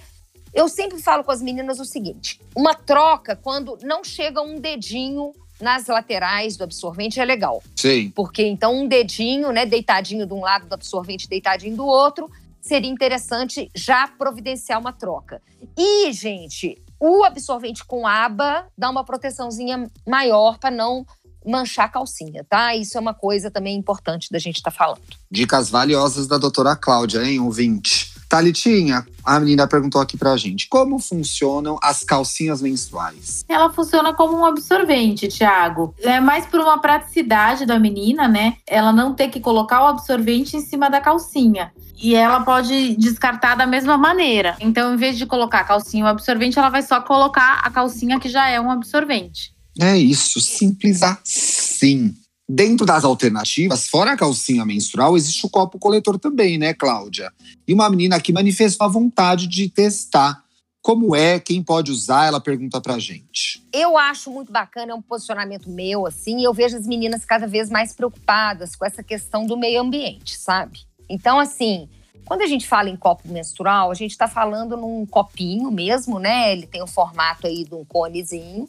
Eu 0.52 0.68
sempre 0.68 1.00
falo 1.00 1.24
com 1.24 1.32
as 1.32 1.40
meninas 1.40 1.80
o 1.80 1.86
seguinte: 1.86 2.38
uma 2.54 2.74
troca, 2.74 3.34
quando 3.34 3.78
não 3.82 4.04
chega 4.04 4.42
um 4.42 4.60
dedinho 4.60 5.32
nas 5.58 5.86
laterais 5.86 6.58
do 6.58 6.64
absorvente, 6.64 7.18
é 7.18 7.24
legal. 7.24 7.62
Sim. 7.76 8.10
Porque 8.10 8.42
então 8.42 8.76
um 8.76 8.86
dedinho, 8.86 9.50
né, 9.52 9.64
deitadinho 9.64 10.26
de 10.26 10.34
um 10.34 10.40
lado 10.40 10.66
do 10.66 10.74
absorvente, 10.74 11.26
deitadinho 11.26 11.76
do 11.76 11.86
outro, 11.86 12.30
seria 12.60 12.90
interessante 12.90 13.70
já 13.74 14.06
providenciar 14.06 14.78
uma 14.78 14.92
troca. 14.92 15.40
E, 15.76 16.12
gente, 16.12 16.80
o 17.00 17.24
absorvente 17.24 17.84
com 17.84 18.06
aba 18.06 18.66
dá 18.76 18.90
uma 18.90 19.04
proteçãozinha 19.04 19.88
maior 20.06 20.58
para 20.58 20.70
não 20.70 21.06
manchar 21.46 21.86
a 21.86 21.88
calcinha, 21.88 22.44
tá? 22.48 22.74
Isso 22.74 22.98
é 22.98 23.00
uma 23.00 23.14
coisa 23.14 23.50
também 23.50 23.76
importante 23.76 24.28
da 24.30 24.38
gente 24.38 24.56
estar 24.56 24.70
tá 24.70 24.76
falando. 24.76 25.00
Dicas 25.30 25.70
valiosas 25.70 26.26
da 26.26 26.36
doutora 26.36 26.76
Cláudia, 26.76 27.24
hein, 27.24 27.40
ouvinte? 27.40 28.07
Thalitinha, 28.28 29.06
a 29.24 29.40
menina 29.40 29.66
perguntou 29.66 30.00
aqui 30.00 30.16
pra 30.16 30.36
gente: 30.36 30.68
como 30.68 30.98
funcionam 30.98 31.78
as 31.82 32.04
calcinhas 32.04 32.60
menstruais? 32.60 33.44
Ela 33.48 33.72
funciona 33.72 34.12
como 34.12 34.36
um 34.36 34.44
absorvente, 34.44 35.28
Thiago. 35.28 35.94
É 36.00 36.20
mais 36.20 36.44
por 36.44 36.60
uma 36.60 36.78
praticidade 36.78 37.64
da 37.64 37.78
menina, 37.78 38.28
né? 38.28 38.56
Ela 38.66 38.92
não 38.92 39.14
ter 39.14 39.28
que 39.28 39.40
colocar 39.40 39.82
o 39.82 39.86
absorvente 39.86 40.56
em 40.56 40.60
cima 40.60 40.90
da 40.90 41.00
calcinha. 41.00 41.72
E 42.00 42.14
ela 42.14 42.40
pode 42.40 42.94
descartar 42.96 43.56
da 43.56 43.66
mesma 43.66 43.98
maneira. 43.98 44.56
Então, 44.60 44.94
em 44.94 44.96
vez 44.96 45.18
de 45.18 45.26
colocar 45.26 45.60
a 45.60 45.64
calcinha 45.64 46.04
o 46.04 46.08
absorvente, 46.08 46.58
ela 46.58 46.68
vai 46.68 46.82
só 46.82 47.00
colocar 47.00 47.60
a 47.64 47.70
calcinha 47.70 48.20
que 48.20 48.28
já 48.28 48.48
é 48.48 48.60
um 48.60 48.70
absorvente. 48.70 49.52
É 49.80 49.96
isso, 49.96 50.40
simples 50.40 51.02
assim. 51.02 52.14
Dentro 52.50 52.86
das 52.86 53.04
alternativas, 53.04 53.88
fora 53.88 54.12
a 54.12 54.16
calcinha 54.16 54.64
menstrual, 54.64 55.18
existe 55.18 55.44
o 55.44 55.50
copo 55.50 55.78
coletor 55.78 56.18
também, 56.18 56.56
né, 56.56 56.72
Cláudia? 56.72 57.30
E 57.66 57.74
uma 57.74 57.90
menina 57.90 58.16
aqui 58.16 58.32
manifestou 58.32 58.86
a 58.86 58.90
vontade 58.90 59.46
de 59.46 59.68
testar. 59.68 60.42
Como 60.80 61.14
é? 61.14 61.38
Quem 61.38 61.62
pode 61.62 61.90
usar? 61.90 62.26
Ela 62.26 62.40
pergunta 62.40 62.80
pra 62.80 62.98
gente. 62.98 63.62
Eu 63.70 63.98
acho 63.98 64.30
muito 64.30 64.50
bacana, 64.50 64.92
é 64.92 64.94
um 64.94 65.02
posicionamento 65.02 65.68
meu, 65.68 66.06
assim, 66.06 66.38
e 66.38 66.44
eu 66.44 66.54
vejo 66.54 66.74
as 66.74 66.86
meninas 66.86 67.22
cada 67.22 67.46
vez 67.46 67.68
mais 67.68 67.92
preocupadas 67.92 68.74
com 68.74 68.86
essa 68.86 69.02
questão 69.02 69.44
do 69.44 69.54
meio 69.54 69.82
ambiente, 69.82 70.38
sabe? 70.38 70.80
Então, 71.06 71.38
assim, 71.38 71.86
quando 72.24 72.40
a 72.40 72.46
gente 72.46 72.66
fala 72.66 72.88
em 72.88 72.96
copo 72.96 73.28
menstrual, 73.28 73.90
a 73.90 73.94
gente 73.94 74.12
está 74.12 74.26
falando 74.26 74.74
num 74.74 75.04
copinho 75.04 75.70
mesmo, 75.70 76.18
né? 76.18 76.50
Ele 76.52 76.66
tem 76.66 76.82
o 76.82 76.86
formato 76.86 77.46
aí 77.46 77.64
de 77.64 77.74
um 77.74 77.84
conezinho 77.84 78.66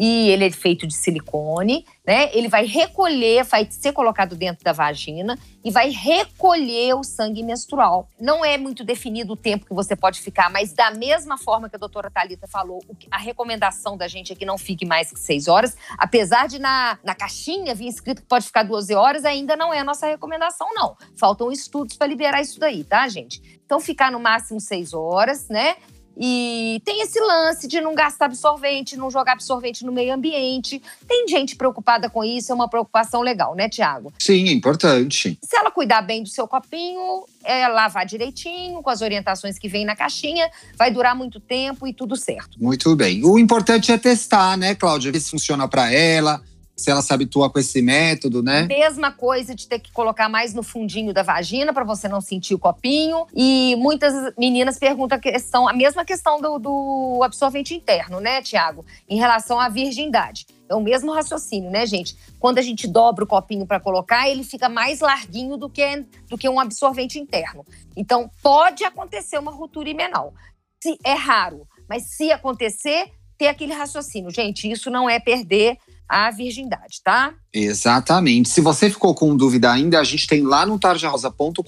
e 0.00 0.30
ele 0.30 0.44
é 0.44 0.50
feito 0.52 0.86
de 0.86 0.94
silicone, 0.94 1.84
né? 2.06 2.30
Ele 2.32 2.46
vai 2.46 2.64
recolher, 2.64 3.42
vai 3.42 3.66
ser 3.68 3.92
colocado 3.92 4.36
dentro 4.36 4.62
da 4.62 4.72
vagina 4.72 5.36
e 5.64 5.72
vai 5.72 5.90
recolher 5.90 6.94
o 6.94 7.02
sangue 7.02 7.42
menstrual. 7.42 8.08
Não 8.20 8.44
é 8.44 8.56
muito 8.56 8.84
definido 8.84 9.32
o 9.32 9.36
tempo 9.36 9.66
que 9.66 9.74
você 9.74 9.96
pode 9.96 10.20
ficar, 10.20 10.50
mas 10.50 10.72
da 10.72 10.92
mesma 10.92 11.36
forma 11.36 11.68
que 11.68 11.74
a 11.74 11.78
doutora 11.80 12.08
Talita 12.12 12.46
falou, 12.46 12.80
a 13.10 13.18
recomendação 13.18 13.96
da 13.96 14.06
gente 14.06 14.32
é 14.32 14.36
que 14.36 14.46
não 14.46 14.56
fique 14.56 14.86
mais 14.86 15.10
que 15.10 15.18
seis 15.18 15.48
horas. 15.48 15.76
Apesar 15.98 16.46
de 16.46 16.60
na, 16.60 16.96
na 17.02 17.16
caixinha 17.16 17.74
vir 17.74 17.88
escrito 17.88 18.22
que 18.22 18.28
pode 18.28 18.46
ficar 18.46 18.62
12 18.62 18.94
horas, 18.94 19.24
ainda 19.24 19.56
não 19.56 19.74
é 19.74 19.80
a 19.80 19.84
nossa 19.84 20.06
recomendação, 20.06 20.68
não. 20.74 20.96
Faltam 21.16 21.50
estudos 21.50 21.96
para 21.96 22.06
liberar 22.06 22.40
isso 22.40 22.60
daí, 22.60 22.84
tá, 22.84 23.08
gente? 23.08 23.42
Então, 23.64 23.80
ficar 23.80 24.12
no 24.12 24.20
máximo 24.20 24.60
seis 24.60 24.94
horas, 24.94 25.48
né? 25.48 25.74
E 26.18 26.82
tem 26.84 27.00
esse 27.02 27.20
lance 27.20 27.68
de 27.68 27.80
não 27.80 27.94
gastar 27.94 28.26
absorvente, 28.26 28.96
não 28.96 29.10
jogar 29.10 29.32
absorvente 29.34 29.84
no 29.84 29.92
meio 29.92 30.12
ambiente. 30.12 30.82
Tem 31.06 31.28
gente 31.28 31.54
preocupada 31.54 32.10
com 32.10 32.24
isso, 32.24 32.50
é 32.50 32.54
uma 32.54 32.68
preocupação 32.68 33.22
legal, 33.22 33.54
né, 33.54 33.68
Tiago? 33.68 34.12
Sim, 34.18 34.48
é 34.48 34.52
importante. 34.52 35.38
Se 35.42 35.56
ela 35.56 35.70
cuidar 35.70 36.02
bem 36.02 36.22
do 36.24 36.28
seu 36.28 36.48
copinho, 36.48 37.24
é 37.44 37.68
lavar 37.68 38.04
direitinho, 38.04 38.82
com 38.82 38.90
as 38.90 39.00
orientações 39.00 39.58
que 39.58 39.68
vem 39.68 39.84
na 39.84 39.94
caixinha, 39.94 40.50
vai 40.76 40.90
durar 40.90 41.14
muito 41.14 41.38
tempo 41.38 41.86
e 41.86 41.94
tudo 41.94 42.16
certo. 42.16 42.60
Muito 42.60 42.96
bem. 42.96 43.24
O 43.24 43.38
importante 43.38 43.92
é 43.92 43.98
testar, 43.98 44.56
né, 44.56 44.74
Cláudia? 44.74 45.12
Ver 45.12 45.20
se 45.20 45.30
funciona 45.30 45.68
para 45.68 45.92
ela, 45.92 46.42
se 46.78 46.90
ela 46.90 47.02
se 47.02 47.12
habitua 47.12 47.50
com 47.50 47.58
esse 47.58 47.82
método, 47.82 48.40
né? 48.40 48.62
Mesma 48.62 49.10
coisa 49.10 49.52
de 49.52 49.66
ter 49.66 49.80
que 49.80 49.90
colocar 49.90 50.28
mais 50.28 50.54
no 50.54 50.62
fundinho 50.62 51.12
da 51.12 51.24
vagina 51.24 51.72
para 51.72 51.82
você 51.82 52.08
não 52.08 52.20
sentir 52.20 52.54
o 52.54 52.58
copinho. 52.58 53.26
E 53.34 53.74
muitas 53.76 54.32
meninas 54.38 54.78
perguntam 54.78 55.18
a 55.18 55.20
questão, 55.20 55.68
a 55.68 55.72
mesma 55.72 56.04
questão 56.04 56.40
do, 56.40 56.58
do 56.58 57.20
absorvente 57.24 57.74
interno, 57.74 58.20
né, 58.20 58.40
Tiago? 58.40 58.86
Em 59.08 59.18
relação 59.18 59.58
à 59.58 59.68
virgindade. 59.68 60.46
É 60.68 60.74
o 60.74 60.80
mesmo 60.80 61.12
raciocínio, 61.12 61.68
né, 61.68 61.84
gente? 61.84 62.16
Quando 62.38 62.58
a 62.58 62.62
gente 62.62 62.86
dobra 62.86 63.24
o 63.24 63.26
copinho 63.26 63.66
para 63.66 63.80
colocar, 63.80 64.28
ele 64.28 64.44
fica 64.44 64.68
mais 64.68 65.00
larguinho 65.00 65.56
do 65.56 65.68
que, 65.68 66.04
do 66.28 66.38
que 66.38 66.48
um 66.48 66.60
absorvente 66.60 67.18
interno. 67.18 67.66
Então, 67.96 68.30
pode 68.40 68.84
acontecer 68.84 69.38
uma 69.38 69.50
ruptura 69.50 69.88
imenal. 69.88 70.32
Se, 70.80 70.96
é 71.02 71.14
raro, 71.14 71.66
mas 71.88 72.04
se 72.04 72.30
acontecer, 72.30 73.10
ter 73.36 73.48
aquele 73.48 73.72
raciocínio. 73.72 74.30
Gente, 74.30 74.70
isso 74.70 74.90
não 74.90 75.08
é 75.08 75.18
perder 75.18 75.78
a 76.08 76.30
virgindade, 76.30 77.00
tá? 77.04 77.34
Exatamente. 77.52 78.48
Se 78.48 78.60
você 78.60 78.88
ficou 78.88 79.14
com 79.14 79.36
dúvida 79.36 79.72
ainda, 79.72 79.98
a 79.98 80.04
gente 80.04 80.26
tem 80.26 80.42
lá 80.42 80.64
no 80.64 80.78
tarjarosa.com.br 80.78 81.62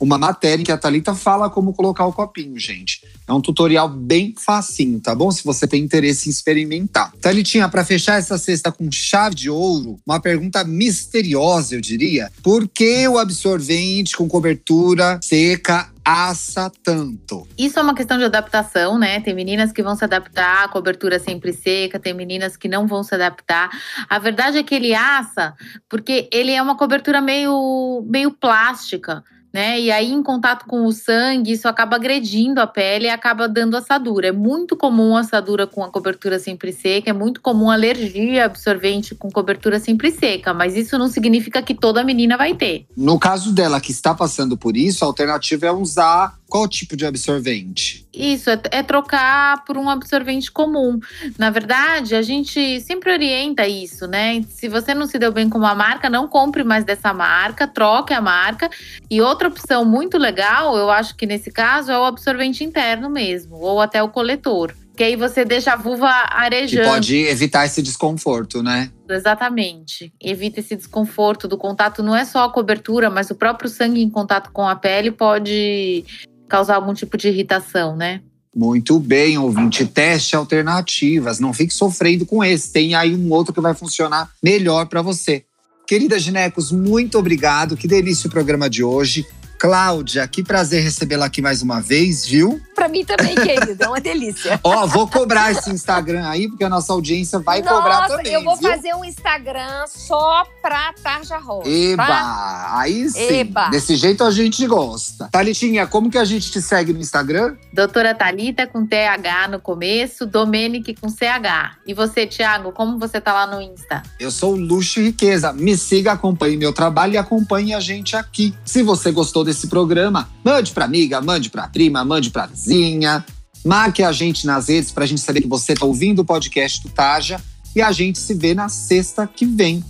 uma 0.00 0.16
matéria 0.16 0.64
que 0.64 0.72
a 0.72 0.78
Thalita 0.78 1.14
fala 1.14 1.50
como 1.50 1.72
colocar 1.72 2.06
o 2.06 2.12
copinho, 2.12 2.58
gente. 2.58 3.02
É 3.26 3.32
um 3.32 3.40
tutorial 3.40 3.88
bem 3.88 4.34
facinho, 4.36 5.00
tá 5.00 5.14
bom? 5.14 5.30
Se 5.30 5.44
você 5.44 5.66
tem 5.66 5.82
interesse 5.82 6.28
em 6.28 6.30
experimentar. 6.30 7.12
Thalitinha, 7.20 7.68
para 7.68 7.84
fechar 7.84 8.18
essa 8.18 8.38
cesta 8.38 8.70
com 8.70 8.90
chave 8.90 9.34
de 9.34 9.50
ouro, 9.50 9.98
uma 10.06 10.20
pergunta 10.20 10.62
misteriosa, 10.64 11.74
eu 11.74 11.80
diria. 11.80 12.30
Por 12.42 12.68
que 12.68 13.06
o 13.08 13.18
absorvente 13.18 14.16
com 14.16 14.28
cobertura 14.28 15.18
seca 15.22 15.90
assa 16.06 16.70
tanto? 16.84 17.48
Isso 17.58 17.80
é 17.80 17.82
uma 17.82 17.94
questão 17.94 18.16
de 18.16 18.22
adaptação, 18.22 18.96
né? 18.96 19.20
Tem 19.20 19.34
meninas 19.34 19.72
que 19.72 19.82
vão 19.82 19.96
se 19.96 20.04
adaptar, 20.04 20.64
a 20.64 20.68
cobertura 20.68 21.18
sempre 21.18 21.52
seca, 21.52 21.98
tem 21.98 22.14
meninas 22.14 22.56
que 22.56 22.68
não 22.68 22.86
vão 22.86 23.02
se 23.02 23.12
adaptar. 23.12 23.68
A 24.08 24.16
verdade 24.20 24.58
é 24.58 24.62
que 24.62 24.76
ele 24.76 24.94
assa 24.94 25.54
porque 25.88 26.28
ele 26.32 26.52
é 26.52 26.62
uma 26.62 26.76
cobertura 26.76 27.20
meio, 27.20 28.06
meio 28.08 28.30
plástica. 28.30 29.24
Né? 29.56 29.80
E 29.80 29.90
aí, 29.90 30.12
em 30.12 30.22
contato 30.22 30.66
com 30.66 30.84
o 30.84 30.92
sangue, 30.92 31.52
isso 31.52 31.66
acaba 31.66 31.96
agredindo 31.96 32.60
a 32.60 32.66
pele 32.66 33.06
e 33.06 33.08
acaba 33.08 33.48
dando 33.48 33.74
assadura. 33.74 34.28
É 34.28 34.32
muito 34.32 34.76
comum 34.76 35.16
assadura 35.16 35.66
com 35.66 35.82
a 35.82 35.90
cobertura 35.90 36.38
sempre 36.38 36.74
seca, 36.74 37.08
é 37.08 37.12
muito 37.14 37.40
comum 37.40 37.70
alergia 37.70 38.44
absorvente 38.44 39.14
com 39.14 39.30
cobertura 39.30 39.80
sempre 39.80 40.10
seca, 40.10 40.52
mas 40.52 40.76
isso 40.76 40.98
não 40.98 41.08
significa 41.08 41.62
que 41.62 41.74
toda 41.74 42.04
menina 42.04 42.36
vai 42.36 42.54
ter. 42.54 42.84
No 42.94 43.18
caso 43.18 43.50
dela 43.50 43.80
que 43.80 43.92
está 43.92 44.14
passando 44.14 44.58
por 44.58 44.76
isso, 44.76 45.02
a 45.02 45.06
alternativa 45.06 45.64
é 45.64 45.72
usar 45.72 46.34
qual 46.48 46.68
tipo 46.68 46.96
de 46.96 47.04
absorvente? 47.04 48.06
Isso, 48.14 48.48
é, 48.48 48.60
é, 48.70 48.82
trocar 48.82 49.64
por 49.64 49.76
um 49.76 49.90
absorvente 49.90 50.50
comum. 50.50 50.98
Na 51.36 51.50
verdade, 51.50 52.14
a 52.14 52.22
gente 52.22 52.80
sempre 52.80 53.12
orienta 53.12 53.66
isso, 53.66 54.06
né? 54.06 54.42
Se 54.48 54.68
você 54.68 54.94
não 54.94 55.06
se 55.06 55.18
deu 55.18 55.32
bem 55.32 55.48
com 55.48 55.58
uma 55.58 55.74
marca, 55.74 56.08
não 56.08 56.28
compre 56.28 56.62
mais 56.62 56.84
dessa 56.84 57.12
marca, 57.12 57.66
troque 57.66 58.14
a 58.14 58.20
marca. 58.20 58.70
E 59.10 59.20
outra 59.20 59.48
opção 59.48 59.84
muito 59.84 60.16
legal, 60.16 60.76
eu 60.76 60.90
acho 60.90 61.16
que 61.16 61.26
nesse 61.26 61.50
caso, 61.50 61.90
é 61.90 61.98
o 61.98 62.04
absorvente 62.04 62.62
interno 62.62 63.10
mesmo, 63.10 63.56
ou 63.56 63.80
até 63.80 64.02
o 64.02 64.08
coletor. 64.08 64.72
Que 64.96 65.04
aí 65.04 65.14
você 65.14 65.44
deixa 65.44 65.74
a 65.74 65.76
vulva 65.76 66.08
arejando. 66.30 66.84
Que 66.84 66.88
pode 66.88 67.16
evitar 67.16 67.66
esse 67.66 67.82
desconforto, 67.82 68.62
né? 68.62 68.90
Exatamente. 69.10 70.10
Evita 70.18 70.60
esse 70.60 70.74
desconforto 70.74 71.46
do 71.46 71.58
contato. 71.58 72.02
Não 72.02 72.16
é 72.16 72.24
só 72.24 72.44
a 72.44 72.50
cobertura, 72.50 73.10
mas 73.10 73.30
o 73.30 73.34
próprio 73.34 73.68
sangue 73.68 74.00
em 74.00 74.08
contato 74.08 74.50
com 74.50 74.66
a 74.66 74.74
pele 74.74 75.10
pode 75.10 76.02
causar 76.48 76.76
algum 76.76 76.94
tipo 76.94 77.16
de 77.16 77.28
irritação, 77.28 77.96
né? 77.96 78.20
Muito 78.54 78.98
bem, 78.98 79.36
ouvinte. 79.36 79.84
Teste 79.84 80.34
alternativas. 80.34 81.38
Não 81.38 81.52
fique 81.52 81.74
sofrendo 81.74 82.24
com 82.24 82.42
esse. 82.42 82.72
Tem 82.72 82.94
aí 82.94 83.14
um 83.14 83.30
outro 83.30 83.52
que 83.52 83.60
vai 83.60 83.74
funcionar 83.74 84.30
melhor 84.42 84.86
para 84.86 85.02
você. 85.02 85.44
Querida 85.86 86.18
Ginecos, 86.18 86.72
muito 86.72 87.18
obrigado. 87.18 87.76
Que 87.76 87.86
delícia 87.86 88.26
o 88.26 88.30
programa 88.30 88.68
de 88.68 88.82
hoje. 88.82 89.26
Cláudia, 89.66 90.28
que 90.28 90.44
prazer 90.44 90.80
recebê-la 90.80 91.26
aqui 91.26 91.42
mais 91.42 91.60
uma 91.60 91.80
vez, 91.80 92.24
viu? 92.24 92.60
Para 92.72 92.88
mim 92.88 93.04
também, 93.04 93.34
querido, 93.34 93.82
é 93.82 93.88
uma 93.88 94.00
delícia. 94.00 94.60
Ó, 94.62 94.86
vou 94.86 95.08
cobrar 95.08 95.50
esse 95.50 95.70
Instagram 95.70 96.28
aí, 96.28 96.46
porque 96.46 96.62
a 96.62 96.68
nossa 96.68 96.92
audiência 96.92 97.40
vai 97.40 97.62
nossa, 97.62 97.74
cobrar 97.74 98.06
também. 98.06 98.32
Eu 98.32 98.44
vou 98.44 98.56
viu? 98.56 98.70
fazer 98.70 98.94
um 98.94 99.04
Instagram 99.04 99.86
só 99.88 100.44
pra 100.62 100.92
Tarja 101.02 101.38
Rosa. 101.38 101.68
Eba! 101.68 102.06
Tá? 102.06 102.78
Aí 102.78 103.08
sim. 103.08 103.40
Eba. 103.40 103.70
Desse 103.70 103.96
jeito 103.96 104.22
a 104.22 104.30
gente 104.30 104.64
gosta. 104.66 105.28
Thalitinha, 105.32 105.86
como 105.86 106.10
que 106.10 106.18
a 106.18 106.24
gente 106.24 106.48
te 106.52 106.62
segue 106.62 106.92
no 106.92 107.00
Instagram? 107.00 107.56
Doutora 107.72 108.14
Thalita 108.14 108.66
com 108.66 108.86
TH 108.86 109.48
no 109.48 109.58
começo, 109.58 110.26
Domenic 110.26 110.94
com 111.00 111.08
CH. 111.08 111.78
E 111.86 111.94
você, 111.94 112.26
Thiago, 112.26 112.70
como 112.70 112.98
você 112.98 113.20
tá 113.20 113.32
lá 113.32 113.46
no 113.46 113.60
Insta? 113.60 114.02
Eu 114.20 114.30
sou 114.30 114.54
Luxo 114.54 115.00
e 115.00 115.04
Riqueza. 115.06 115.52
Me 115.52 115.76
siga, 115.76 116.12
acompanhe 116.12 116.56
meu 116.56 116.72
trabalho 116.72 117.14
e 117.14 117.18
acompanhe 117.18 117.72
a 117.72 117.80
gente 117.80 118.14
aqui. 118.14 118.54
Se 118.64 118.82
você 118.82 119.10
gostou 119.10 119.42
desse 119.42 119.55
programa, 119.64 120.28
mande 120.44 120.72
pra 120.72 120.84
amiga, 120.84 121.20
mande 121.20 121.50
pra 121.50 121.68
prima, 121.68 122.04
mande 122.04 122.30
pra 122.30 122.46
vizinha. 122.46 123.24
Marque 123.64 124.02
a 124.02 124.12
gente 124.12 124.46
nas 124.46 124.68
redes 124.68 124.90
pra 124.90 125.06
gente 125.06 125.20
saber 125.20 125.40
que 125.40 125.48
você 125.48 125.74
tá 125.74 125.86
ouvindo 125.86 126.20
o 126.20 126.24
podcast 126.24 126.82
do 126.82 126.88
Tarja. 126.88 127.40
E 127.74 127.82
a 127.82 127.92
gente 127.92 128.18
se 128.18 128.34
vê 128.34 128.54
na 128.54 128.68
sexta 128.68 129.26
que 129.26 129.44
vem. 129.44 129.84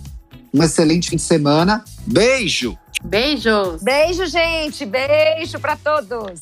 Um 0.53 0.63
excelente 0.63 1.09
fim 1.09 1.15
de 1.15 1.21
semana. 1.21 1.83
Beijo! 2.05 2.77
Beijos! 3.03 3.81
Beijo, 3.81 4.25
gente! 4.25 4.85
Beijo 4.85 5.59
para 5.59 5.75
todos! 5.75 6.41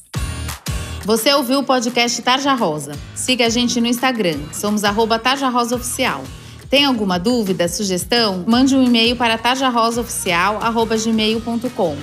Você 1.05 1.34
ouviu 1.34 1.60
o 1.60 1.63
podcast 1.63 2.22
Tarja 2.22 2.53
Rosa. 2.53 2.94
Siga 3.13 3.46
a 3.46 3.50
gente 3.50 3.79
no 3.79 3.88
Instagram. 3.88 4.39
Somos 4.53 4.84
arroba 4.84 5.20
Tarja 5.20 5.50
Rosa 5.50 5.75
Oficial. 5.75 6.24
Tem 6.70 6.86
alguma 6.86 7.20
dúvida, 7.20 7.67
sugestão? 7.67 8.44
Mande 8.48 8.75
um 8.75 8.84
e-mail 8.84 9.15
para 9.15 9.38
tarjarosaoficial.gmail.com 9.38 11.98